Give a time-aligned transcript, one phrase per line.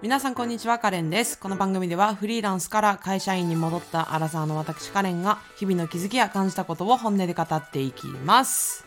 [0.00, 1.38] 皆さんこんにちは、カレンです。
[1.38, 8.86] この番組ではフリーランスから会社員に戻ったアラサーの私カレンが日々の気づきや感じたことを本音で語っていきます。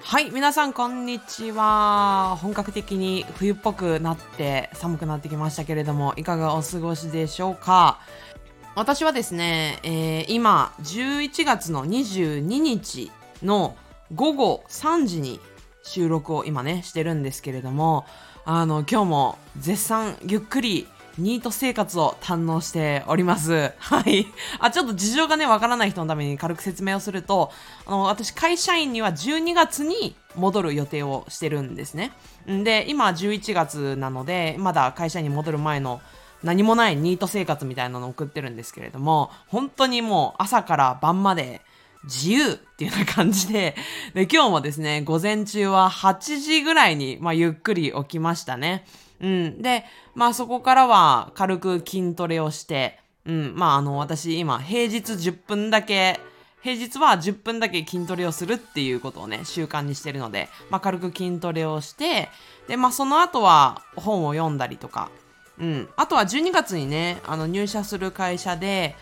[0.00, 2.38] はい、皆さんこんにちは。
[2.40, 8.00] 本格的に冬っぽくなって寒くなってきましたけれども、いかがお過ごしでしょうか？
[8.74, 13.10] 私はですね、えー今11月の22日
[13.42, 13.76] の
[14.14, 15.40] 午後3時に
[15.82, 18.06] 収録を今ねしてるんですけれども
[18.44, 20.86] あの今日も絶賛ゆっくり
[21.18, 23.72] ニート生活を堪能しております。
[23.78, 24.28] はい。
[24.60, 27.50] あ、ちょっと事情がね、わからない人のために軽く説明をすると、
[27.86, 32.12] あの、私、会社員には12月に戻る予定をしてるんですね。
[32.48, 36.00] んで、今11月なので、まだ会社に戻る前の
[36.44, 41.62] 何もないニート生活みたいなのを送ってるんですけれども、本当にもう朝から晩まで
[42.04, 43.76] 自由っていうような感じで、
[44.14, 48.84] で、今日もですね、午前中は8時ぐらいに、まあ、ゆっくり起きましたね。
[49.20, 49.62] うん。
[49.62, 53.54] で、まあそこからは軽く筋トレをして、うん。
[53.56, 56.20] まああの、私今、平日10分だけ、
[56.62, 62.28] 平日は10分だけ筋トレをするっていうことをね、習慣にしてるので、まあ軽く筋トレをして、
[62.68, 65.10] で、まあその後は本を読んだりとか、
[65.58, 65.88] うん。
[65.96, 68.96] あとは12月にね、あの入社する会社で、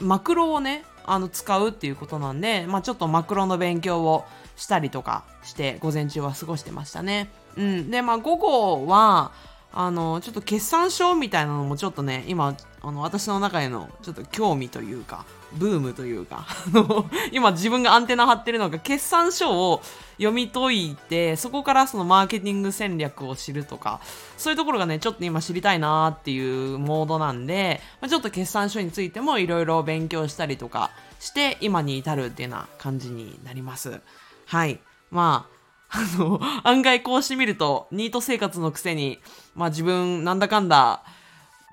[0.00, 4.24] マクロをね、あの使うっていうことなんで、まあちょっとマクロの勉強を
[4.56, 7.30] したりとかして、午前中は過ごしてましたね。
[7.56, 7.90] うん。
[7.90, 9.32] で、まあ午後は、
[9.72, 19.82] あの、ちょっと決算書みたいなのもちょっとね、今、あの、私の中へのちょっと興味というか、ブームというか、 あの、今自分がアンテナ張ってるのが、決算書を
[20.18, 24.00] 読み解いて、そこからそのマーケティング戦略を知るとか、
[24.36, 34.00] そういうところがね、ちょっと今知りたいなーっていうモードなんで、ま、ちょっと決算書についてもいろいろ勉強したりとかして、今に至るっていうような感じになります。
[34.46, 34.80] はい。
[35.10, 35.56] まあ、
[35.90, 39.20] あの、案外こうしてみると、ニート生活のくせに、
[39.54, 41.02] まあ自分なんだかんだ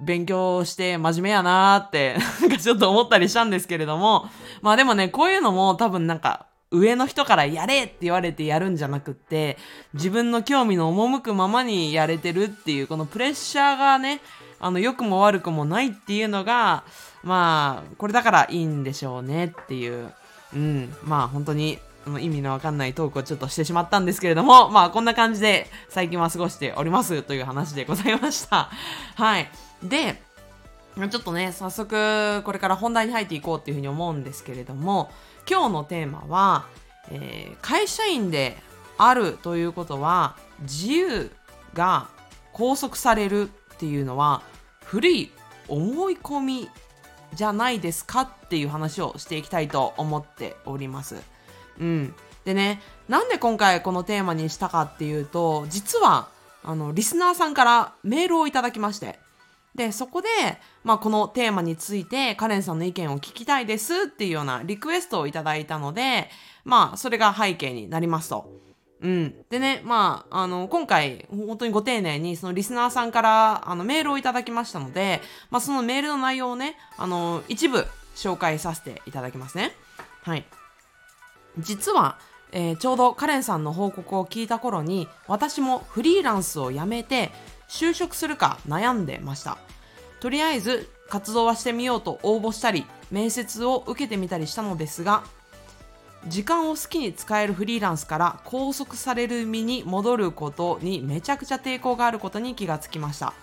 [0.04, 4.30] 勉強して真面目やなーって、 なんかちょっと思ったりしたんですけれども、
[4.62, 9.58] まあでもね、こういうのも多分なんか、上の人からやれって言われてやるんじゃなくって、
[9.94, 14.22] 自分の興味の赴くままにやれてるっていう、このプレッシャーがね、
[14.60, 16.84] あの、良くも悪くもないっていうのが、
[17.22, 20.12] まあ、これだからいいんでしょうねっていう、
[20.56, 21.80] うん、まあ本当に、
[22.20, 28.70] 意味のわかんないトークをちょっとしてしまったんですけれども、まあこんな感じで最近は過ごしておりますという話でございました。
[29.16, 29.50] はい。
[29.84, 30.22] で、
[31.10, 35.12] ちょっとね、早速これから本題に入っていこうっていうふうに思うんですけれども、
[35.50, 36.66] 今日のテーマは、
[37.10, 38.58] えー会社員で
[38.98, 41.32] あるということは、自由
[41.74, 42.08] が
[42.54, 44.44] 拘束されるっていうのは、
[44.86, 45.32] 古い
[45.68, 46.70] 思い込み
[47.34, 51.33] じゃないですかっていう話をしていきたいと思っております。
[51.80, 52.16] うん。
[52.46, 56.28] でね、なんで今回このテーマにしたかっていうと、実は、
[56.64, 59.20] あの、リスナーさんからメールをいただきまして、
[59.76, 60.28] で、そこで、
[60.84, 66.30] まあ、このテーマについて、カレンさんの意見を聞きたいですっていうようなリクエストをいただいたので、
[66.64, 68.52] まあ、それが背景になりますと。
[69.02, 69.36] うん。
[69.50, 77.86] でね、まあ、あの、今回、本当にご丁寧に、そのリスナーさんから、あの、メールをいただきましたので、まあ、そのメールの内容をね、あの、一部
[78.16, 79.76] 紹介させていただきますね。
[80.22, 80.46] はい。
[81.60, 82.18] 実は、
[82.52, 87.32] えーちょうどカレンさんの報告を聞いた頃に私もフリーランスを辞めて
[87.68, 89.58] 就職するか悩んでました。
[90.20, 95.24] とりあえず活動はしてみようと応募したり面接を受けてみたりしたのですが
[96.28, 103.34] 時間を好きに使えるフリーランスから拘束される身に戻ることにめちゃくちゃ抵抗があることに気がつきました。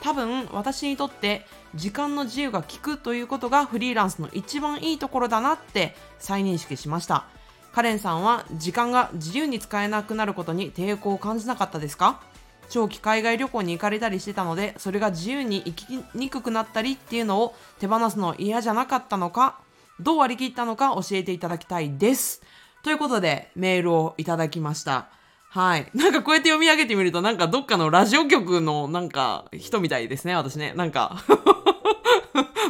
[0.00, 7.26] 多分私にとって時間の自由が利くということがフリーランスの一番いいところだなって再認識しました。
[7.74, 12.20] カレンさんは時間が自由に使えなくなることに抵抗を感じなかったですか？
[12.68, 19.58] 長期海外旅行に行かれたりしてたのでそれが自由に生きにくくなったりっていうのを手放すの嫌じゃなかったのか？
[20.00, 20.94] どう割り切ったのか？
[20.94, 22.42] 教えていただきたいです。
[22.82, 25.08] ということでメールをいただきました。
[25.48, 25.90] はい。
[25.94, 30.72] なんかこうやって読み上げてみると、なんかどっかのラジオ局のなんか人みたいですね、私ね。
[30.76, 31.22] なんか。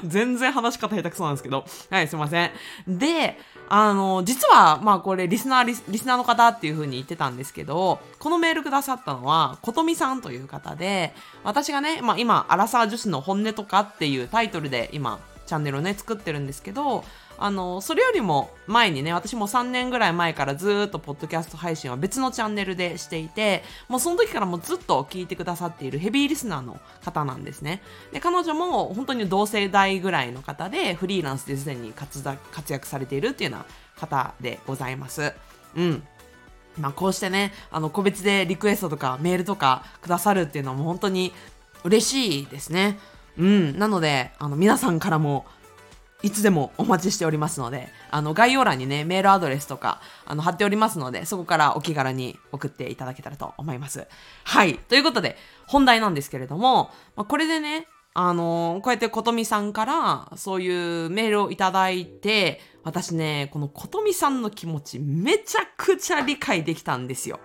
[0.06, 1.64] 全然話し方下手くそなんですけど。
[1.90, 2.50] はい、すいません。
[2.86, 3.38] で、
[3.68, 11.14] あの、実は、まあこれリスナーリス、リスナーの方っていう風に言ってたんですけど、このメールくださったのは、ことみさんという方で、
[11.44, 17.04] 私がね、まあ今、アラサー女子の本音とかっていうタイトルで今、チャンネルをね、作ってるんですけど、
[17.38, 27.82] あの、それよりも前にね、私も3年ぐらい前からずっとポッドキャスト配信は別のチャンネルでしていて、もうその時からもずっと聞いてくださっているヘビーリスナーの方なんですね。
[28.12, 33.66] で、彼女も本当に同世代ぐらいの方で、フリーランスですでに活躍活躍されているっていうような
[33.98, 35.32] 方でございます。
[35.74, 36.02] うん。
[36.78, 41.32] まあこうしてね、あの個別でリクエストとかメールとかくださるっていうのはもう本当に
[41.84, 42.98] 嬉しいですね。
[43.38, 43.78] うん。
[43.78, 45.46] なので、あの皆さんからも
[46.22, 54.06] いつでもお待ちしておりますので、あの概要欄にね、メールアドレスとかあの貼っておりますので、そこからお気軽に送っていただけたらと思います。
[54.44, 54.76] はい。
[54.76, 55.36] ということで、
[55.66, 67.40] 本題なんですけれども、まあ、これでね、あのこうやってことみさんからそういうメールをいただいて、私ね、このことみさんの気持ちめちゃくちゃ理解できたんですよ。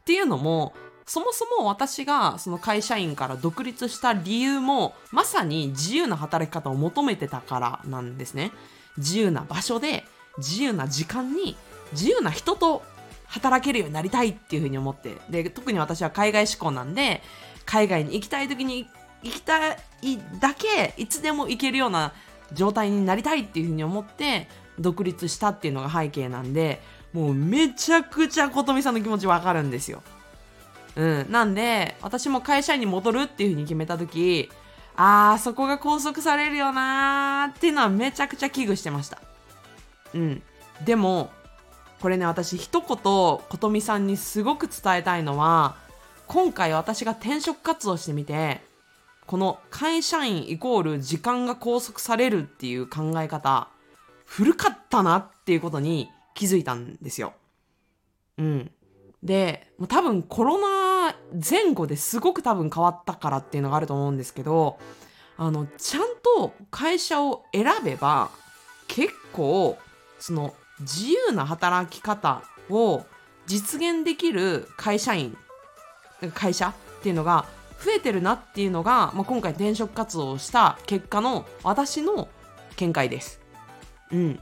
[0.00, 0.72] っていうのも、
[1.06, 8.50] そもそも私がその会社員から独立した理由もまさに自由な働き方を求めてたからなんですね。
[8.98, 10.04] 自由な場所で
[10.38, 11.56] 自由な時間に
[11.92, 12.82] 自由な人と
[13.26, 17.22] 働けるようになりたいっていうふうに思ってで特に私は海外志向なんで
[17.64, 18.88] 海外に行きたい時に
[19.22, 19.76] 行きたい
[20.40, 22.12] だけいつでも行けるような
[22.52, 24.48] 状態になりたいっていうふうに思って
[24.78, 26.80] 独立したっていうのが背景なんで
[27.12, 30.02] もうめちゃくちゃ琴美さんの気持ちわかるんですよ。
[30.96, 31.30] うん。
[31.30, 34.50] なんで、私も会社員に戻るっていうふうに決めた時
[34.96, 39.20] あー、そこが拘束されるよなーっていうのはめちゃくちゃ危惧してました。
[40.14, 40.42] うん。
[40.84, 41.30] でも、
[42.00, 42.88] これね、私一言、
[43.48, 45.76] 琴美さんにすごく伝えたいのは、
[46.26, 48.60] 今回私が転職活動してみて、
[49.26, 53.68] この会社員イコール時間が拘束されるっていう考え方、
[54.24, 57.34] 古かったなっていうことに気づいたんですよ。
[58.38, 58.70] うん。
[59.22, 60.85] で、多分コロナ
[61.32, 64.78] 前後ですごく多分変わったからっていうのがあると思うんですけど、
[65.36, 66.02] あの、ちゃん
[66.36, 68.30] と会社を選べば、
[68.88, 69.78] 結構、
[70.18, 73.04] その自由な働き方を
[73.46, 75.36] 実現できる会社員、
[76.34, 77.46] 会社っていうのが
[77.84, 82.28] 増えてるなっていうのが、まあ、今回転職活動をした結果の私の
[82.76, 83.40] 見解です。
[84.12, 84.40] うん。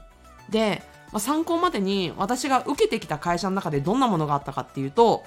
[0.49, 5.23] で、まあ、参考までに私が受けてきた会社の中でどんなものがあったかっていうと、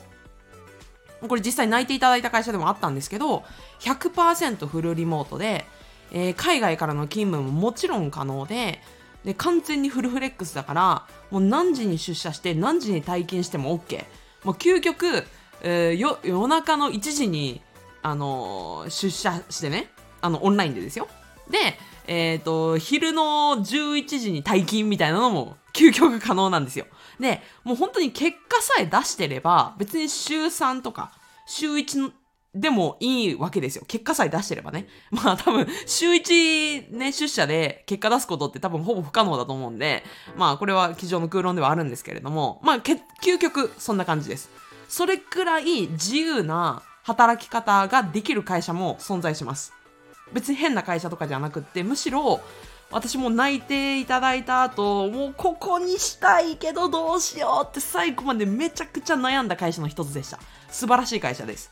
[1.27, 3.45] これ実際泣いていただいた会社でもあったんですけど、
[3.81, 5.65] 100%フルリモートで、
[6.13, 8.81] えー海外からの勤務ももちろん可能で、
[9.25, 14.05] で、完全にフルフレックスだから、もう何時に出社して何時に退勤しても OK。
[14.45, 15.25] もう究極、
[15.63, 17.63] えーよ夜中の1時に、
[18.03, 21.09] あのー出社してね、あの、オンラインでですよ。
[21.51, 23.23] で、えっ、と、昼の
[23.59, 26.87] 11時に退勤みたいなのも究極可能なんですよ。
[27.21, 31.13] で、もう本当に結果さえ出してれば、別に週3とか、
[31.47, 32.13] 週1
[32.55, 33.85] でもいいわけですよ。
[33.87, 34.87] 結果さえ出してればね。
[35.11, 40.05] まあ多分、週1ね、出社で結果出すことって多分ほぼ不可能だと思うんで、
[40.37, 44.51] まあこれは机上の空論ではあるんですけれども、まあけ究極そんな感じです。
[44.89, 49.73] それくらい自由な働き方ができる会社も存在します。
[50.33, 52.41] 別に変な会社とかじゃなくって、むしろ、
[52.91, 60.39] 私も泣いていただいた後、もうここにしたいけどどうしようって最後までめちゃくちゃ悩んだ会社の一つでした。
[60.71, 61.71] 素晴らしい会社です。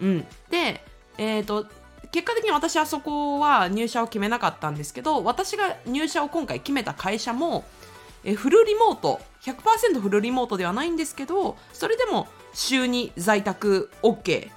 [0.00, 0.26] うん。
[0.50, 0.82] で、
[1.18, 1.66] えっ、と、
[2.10, 7.64] 結果的に私はそこは入社を決めなかったんですけど、私が入社を今回決めた会社も、
[8.24, 14.48] えフルリモート、100%フルリモートではないんですけど、それでも週に在宅 OK。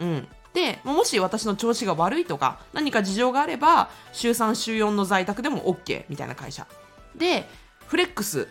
[0.00, 0.28] うん。
[0.56, 6.66] で、もし私の調子が悪いとか、何か事情があれば、週3、週4の在宅でも OK みたいな会社。
[7.14, 7.46] で、
[7.88, 8.48] フレックス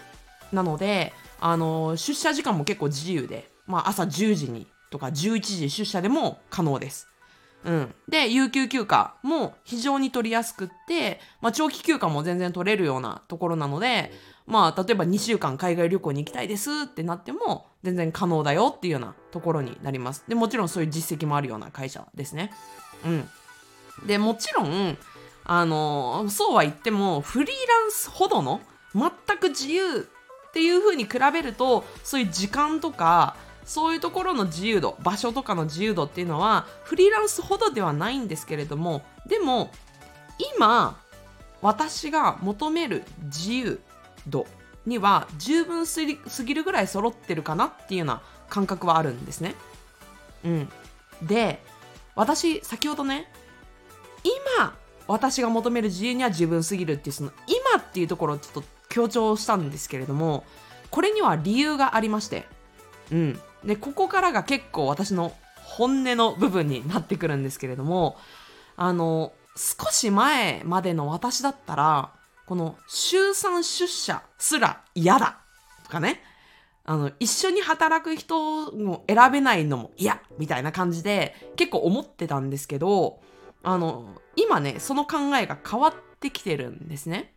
[0.54, 7.08] なので、あの、出社時間も結構自由で、まあ朝10時にとか11時出社でも可能です。
[7.64, 7.96] うん。
[8.08, 14.12] で、有給休暇も非常に取りやすくって、まあ長期休暇も全然取れるようなところなので、
[14.48, 20.24] まあ例えば2週間海外旅行に行きたいですってなっても全然可能だよっていうようなところになります。
[20.28, 22.52] で、もちろんそういう実績もあるような会社ですね。
[23.06, 23.30] うん。
[24.08, 24.98] で、もちろん、
[25.44, 28.62] あの、そうは言っても、フリーランスほどの
[28.94, 30.10] 全く自由
[30.50, 39.72] っていう風に比べると、そういう時間とか、そういうところの自由度、場所とかの自由度っていうのは、フリーランスほどではないんですけれども、でも、
[40.56, 40.98] 今、
[41.62, 43.80] 私が求める自由
[44.28, 44.48] 度
[44.86, 49.56] には十分すぎすぎるぐらい揃ってるかなっていうような感覚はあるんですね。
[50.44, 50.70] うん。
[51.22, 51.64] で、
[52.16, 53.28] 私、先ほどね、
[54.58, 54.76] 今、
[55.08, 60.46] 私が求める自由には十分すぎるっていう、その今っていうところをちょっと強調したんですけれども、
[60.92, 62.48] これには理由がありまして、
[63.12, 63.40] うん。
[63.64, 68.18] で、ここからが結構私の本音の部分になってくるんですけれども、
[68.78, 72.12] あの、少し前までの私だったら、
[72.46, 75.40] この週3出社すら嫌だ
[75.84, 76.22] とかね、
[76.84, 83.20] あの、一緒に働く人も選べないのも嫌みたいな感じで結構思ってたんですけど、
[83.64, 87.36] あの、今ね、その考えが変わってきてるんですね。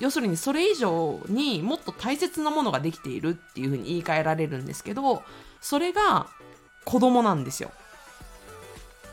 [0.00, 5.22] 要するにそれ以上にもっと大切なものができているっていうふうに言い換えられるんですけど
[5.60, 6.26] それが
[6.86, 7.70] 子供なんですよ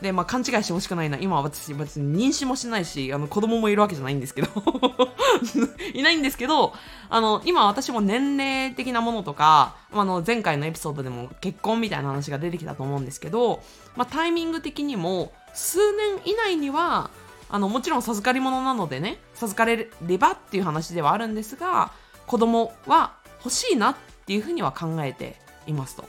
[0.00, 1.18] で、まあ、勘違いしてほしくないな。
[1.18, 4.48] 今は私、別に妊娠もしないし、あの、子供もいるわけじゃないんですけど
[5.92, 6.72] いないんですけど、
[7.10, 13.60] あの、今私も年齢的なものとか、あの、前回のエピソードでも結婚みたいな話が出てきたと思うんですけど、
[13.96, 17.10] まあ、タイミング的にも、数年以内には、
[17.50, 21.90] あの、もちろん授かり物なのでね、授かれればっていう話ではあるんですが、
[22.26, 23.14] 子供は
[23.44, 26.08] 欲しいなっていうふうには考えていますと。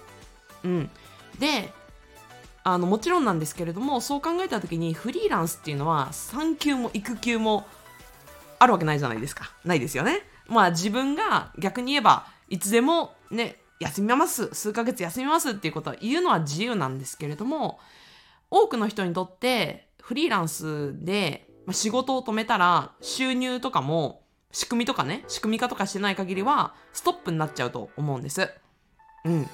[0.63, 0.89] うん。
[1.39, 1.73] で、
[2.73, 7.65] あのもちろんなんですけれどもそう考えた時にフリーランスっていうのは産休も育休も
[8.59, 9.51] あるわけないじゃないですか。
[9.63, 10.21] ないですよね。
[10.47, 14.53] まあ自分が逆に言えばいつでもね休みます。
[14.53, 17.79] 数ヶ月休みますっていうことは言うのは自由なんですけれども
[18.51, 28.49] 多くの人にとってフリーランスで仕事を止めたら収入とかも仕組みとかね仕組み化とかしてない限りはストップになっちゃうと思うんです。
[29.25, 29.47] うん。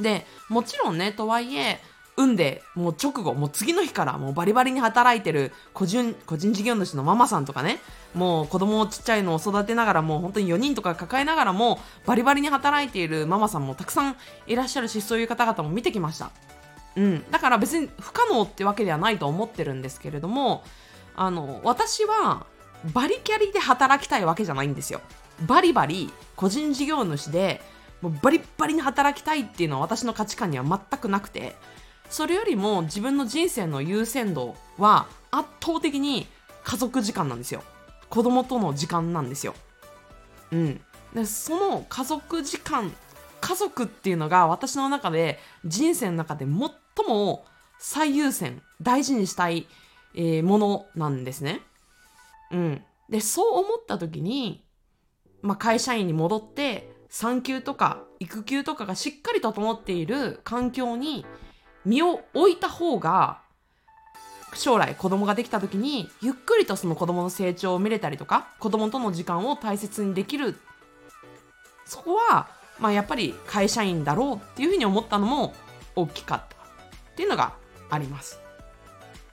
[0.00, 1.80] でもちろんねとはいえ
[2.16, 7.80] 産んで、もう直後、もう次の日からもうバリバリに働いてる個人、個人事業主のママさんとかね、
[8.14, 14.16] もう子供をちっちゃいのを育てながらもう本当に4人とか抱えながらもバリバリに働いているママさんもたくさん
[14.46, 16.30] いらっしゃるし、そういう方々も見てきました。
[16.96, 17.24] うん。
[17.30, 20.64] だから別に不可能ってわけではないと思ってるんですけれども、
[21.16, 22.46] あの、私は
[22.92, 25.00] バリキャリで働きたいわけじゃないんですよ。
[25.46, 27.62] バリバリ個人事業主で
[28.02, 31.56] もうバリバリに働きたいっていうのは私の価値観には全くなくて、
[32.12, 36.26] それよりも自分の人生の優先度は圧倒的に
[36.62, 37.64] 家族時間なんですよ。
[38.10, 39.54] 子供との時間なんですよ。
[40.50, 40.80] うん。
[41.14, 42.92] でその家族時間
[43.40, 47.46] 家族っていうのが私の中で人生の中で最も
[47.78, 49.66] 最優先大事にしたい、
[50.14, 51.62] えー、ものなんですね。
[52.50, 52.82] うん。
[53.08, 54.62] でそう思った時に、
[55.40, 61.24] まあ、会社員に戻って産休とか育休とかがしっかり整っている環境に
[61.84, 63.40] 身を置いた方が
[64.54, 70.56] 将来子供ができた時にゆっくりとその子供の成長を見れたりとか子供との時間を大切にできる。
[71.86, 72.48] そこは
[72.78, 75.54] まあやっぱり会社員だろうっていうふうに思ったのも
[75.94, 76.56] 大きかった。
[77.12, 77.52] っていうのが
[77.90, 78.40] あります。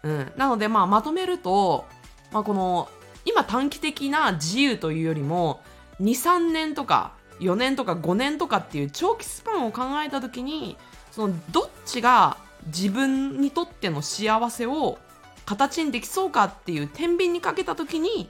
[0.04, 1.86] うん、なのでまあまとめると、
[2.32, 2.90] まあ、この
[3.26, 5.62] 今短期的な自由というよりも
[6.02, 10.78] 23年とか4年とか5年とかっていう長期スパンを考えた時に
[11.12, 12.38] そのどっちが
[12.68, 14.98] 自分にとっての幸せを
[15.46, 18.30] 形にできそうかっていう天秤にかけた時に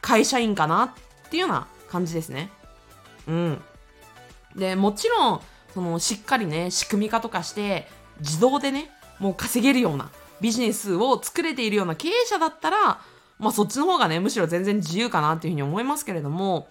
[0.00, 2.50] 会社員かなっていうような感じですね。
[3.26, 3.62] うん。
[4.56, 5.40] で、もちろん、
[5.72, 7.88] そのしっかりね、仕組み化とかして
[8.20, 13.00] 自動でね、もう稼げるようなビジネスを作れているような経営者だったら、
[13.38, 16.68] まあそっちの方がね、むしろ全然自由かなっていうふうに思いますけれども、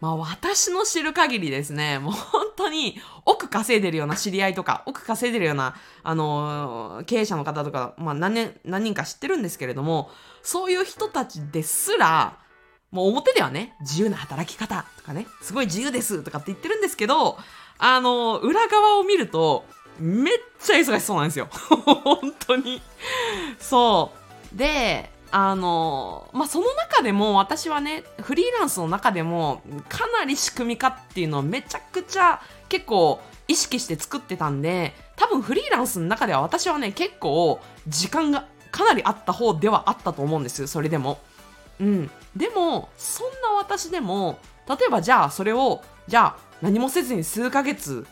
[0.00, 10.10] まあ私の知る限りですね、もう本当に億稼いでるような知り合いとか、億稼いでるような、あのー、経営者の方とか、まあ何年、何人か知ってるんですけれども、
[10.42, 12.38] そういう人たちですら、
[12.90, 17.38] もう表ではね、自由な働き方とかね、すごい自由ですとかって言ってるんですけど、
[17.78, 19.64] あのー、裏側を見ると、
[19.98, 21.48] めっちゃ忙しそうなんですよ。
[21.52, 22.80] 本当に。
[23.58, 24.12] そ
[24.54, 24.58] う。
[24.58, 41.20] で、あのまあ、その中でも私はねフリーランスの中でもかなり仕組み化っていうのをめちゃくちゃ結構意識して作ってたんで多分フリーランスの中では私はね結構時間がかなりあった方ではあったと思うんですそれでも。
[41.80, 48.06] うん、でもそんな私でも例えばじゃあそれをじゃあ何もせずに数ヶ月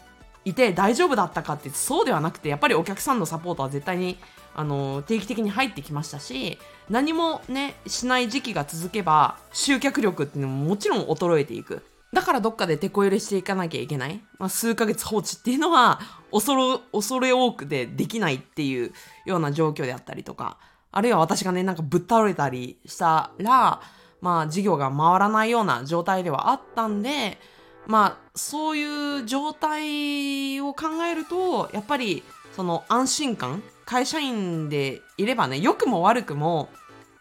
[0.45, 4.19] いて大丈夫だったかってそうではなくてやっぱりお客さんのサポートは絶対に
[4.59, 6.59] あの定期的に入ってきましたし
[6.91, 11.85] 何もねしない時期が続けば集客力っていうのももちろん衰えていく。
[12.13, 16.01] だからどっかで手こ入れしていかなきゃいけない、まあ、数ヶ月放置っていうのは
[16.33, 18.93] 恐れ恐れ多くでできないっていう
[19.27, 20.59] ような状況であったりとか。
[20.91, 23.81] あるいは私がねなんかぶっ倒れたりしたら
[24.21, 27.39] まあ事業が回らないような状態ではあったんで
[27.87, 32.25] まあそういう状態を考えるとやっぱり
[32.57, 36.69] その安心感会社員でいればね良くも悪くも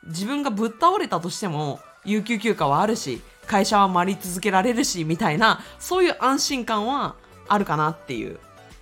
[0.03, 7.15] 自分がぶっ倒れたとしても有給休暇はあるし会社は回り続けられるしみたいなそういう安心感は
[7.47, 8.37] あるかなっていう。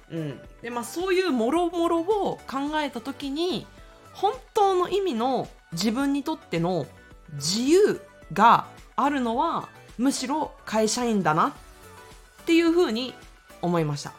[0.09, 3.67] うん、でまあそういうもろもろを考えた時に
[4.13, 6.87] 本当の意味の自分にとっての
[7.33, 8.01] 自由
[8.33, 8.65] が
[8.95, 13.13] あるのはむしろ会社員だなっていうふうに
[13.61, 14.11] 思いました。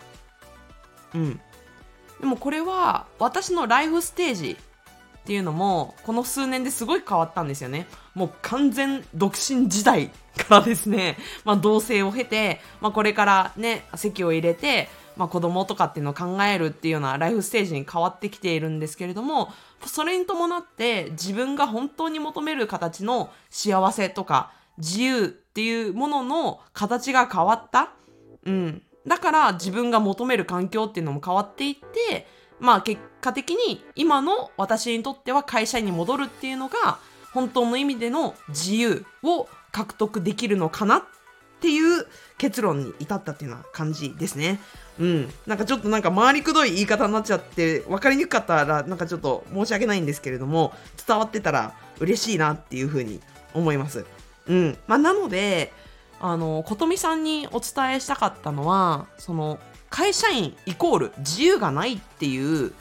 [1.16, 1.40] うん。
[2.20, 19.52] でもこれは私のライフステージっていうのもこの数年ですごい変わったんですよねもう完全独身時代からですね、 まあ、同棲を経て、まあ、これからね籍を入れて、まあ、子供とかっていうのを考えるっていうようなライフステージに変わってきているんですけれども
[19.84, 27.90] それに伴って自分が本当に求める形の幸せとか自由っていうものの形が変わった。
[28.44, 28.82] うん。
[29.06, 32.26] だから自分が求める環境っていうのも変わっていって、
[32.58, 36.98] まあ結果的に今の私にとっては会社に戻るっていうのが
[37.32, 41.02] 本当の意味での自由を獲得できるのかなっ
[41.60, 42.06] ていう
[42.38, 44.58] 結論に至ったっていうような感じですね。
[44.98, 45.32] うん。
[45.46, 50.72] なんかちょっとなんか回りくどい言い方になっちゃって分かりにくかったらなんかちょっと申し訳ないんですけれども
[51.06, 53.20] 伝わってたら嬉しいなっていうふうに
[53.54, 54.04] 思います。
[54.46, 54.78] うん。
[54.86, 55.72] まあなので
[56.20, 59.58] あの琴美さんにお伝えしたかったのはその
[59.90, 62.72] 会社員イコール自由がないっていう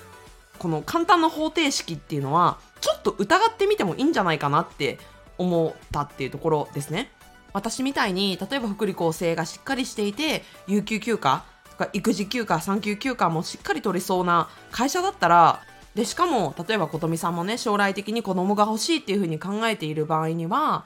[0.57, 4.99] この簡単な方程式っていうのはちょっと疑ってみてもいいんじゃないかなって
[5.37, 7.11] 思ったっていうところですね。
[7.53, 15.61] 私みたいに例えば福利厚生がしっかりしていて有給休暇とか育児休暇産休休暇もしっかり取りそうな会社だったら
[15.93, 20.85] でしかも例えば琴美さんもね将来的に子供が欲しいっていうふうに考えている場合には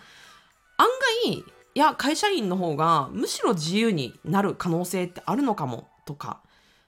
[0.78, 0.88] 案
[1.26, 1.44] 外
[1.80, 6.42] いや会社員の方がむしろ自由になる可能性ってあるのかもとか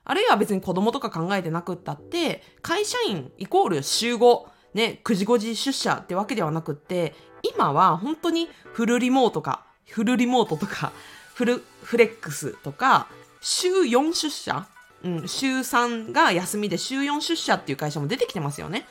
[0.03, 4.43] あるいは別に子供とか考えてなくったって会社員イコール週5
[4.73, 10.91] ね9時5時出社ってわけではなくって今は本当にフルリモートかフルリモートとか
[11.35, 13.07] フルフレックスとか
[13.39, 14.67] 週4出社
[15.03, 18.85] うん、週3が休みで週4出社っていう会社も出てきてますよね。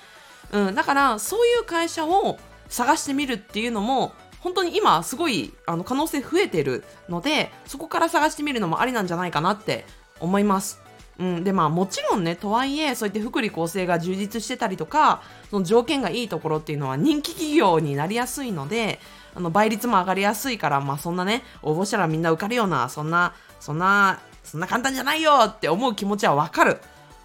[0.50, 2.36] うん、だからそういう会社を
[2.68, 9.84] 探してみるっていうのも本当に今すごいあの可能性増えてるのでそこから探してみるのもありなんじゃないかなって
[10.18, 10.80] 思います。
[11.18, 15.20] うん、でまあもちろんねとはいえそうやって福利厚生が充実してたりとか
[15.50, 18.98] その条件がいいところっていうのは人気企業になりやすいので
[19.34, 26.78] あの倍率も上がりやすいからまあそんなね応募したらみんな受かるようなそんなそんなそんな簡単じゃないよって思う気持ちはわかる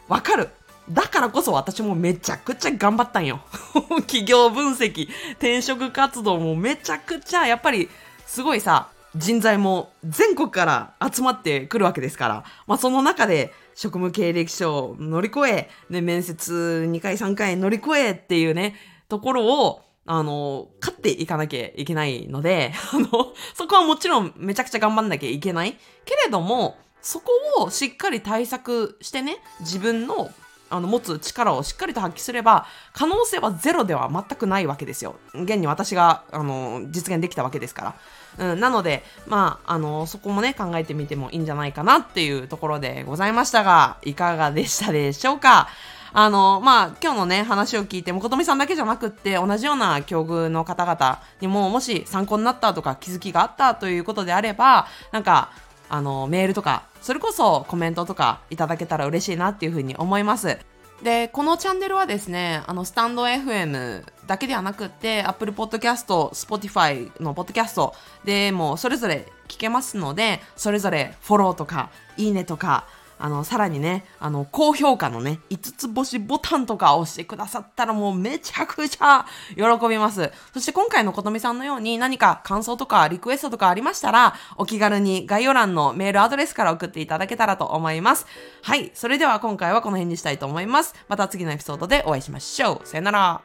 [0.10, 0.50] わかる
[0.90, 3.42] だからこそ私もめちゃくちゃ頑張ったんよ。
[4.08, 7.90] 企業分析、転職活動もめちゃくちゃ、やっぱり
[8.26, 18.76] すごいさ、人材も全国から集まってくるわけですから、まあその中で職務経歴書を乗り越え、ね、面接2回3回乗り越えっていうね、
[19.10, 25.78] ところを、あの、勝っていかなきゃいけないので、 あの、そこはもちろんめちゃくちゃ頑張んなきゃいけない。
[26.06, 30.32] けれども、そこをしっかり対策してね、自分の
[30.70, 35.16] あの持つ力をしっかりと発揮すれば可能性はゼロでは全くないわけですよ。
[35.34, 37.96] 現に私があの実現できたわけですか
[38.38, 38.52] ら。
[38.52, 45.70] うん、なので、まあ、あのそこもね考えてみてもいいんじゃないかなっていうところでございましたがいかがでしたでしょうか？
[46.18, 55.50] あの、まあ、今日のね、話を聞いても、ことみさんだけじゃなくって、同じような境遇の方々にも、もし参考になったとか気づきがあったということであれば、なんか、
[55.90, 60.58] あの、メールとか、それこそコメントとかいただけたら嬉しいなっていうふうに思います。
[61.04, 67.92] で、このチャンネルはですね、あの、スタンド FM だけではなくって、Apple Podcast、Spotify の Podcast
[68.24, 72.88] でもそれぞれ聞けますので、それぞれフォローとか、いいねとか、
[73.18, 79.26] あの、さらにね、あの、高評価のね、5つ星ボタンとか押してくださったらもうめちゃくちゃ
[79.56, 80.32] 喜びます。
[80.54, 88.26] そして今回のことみさんのように何か感想とかリクエストとかありましたら、お気軽に概要欄のメールアドレスから送っていただけたらと思います。
[88.62, 88.92] はい。
[88.94, 90.96] それでは今回はこの辺にしたいと思います。
[91.08, 92.88] また次のエピソードでお会いしましょう。
[92.88, 93.42] さよなら。